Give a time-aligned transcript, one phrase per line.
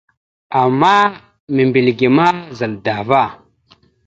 [0.61, 0.95] Ama
[1.55, 3.23] membilge ma zal dava.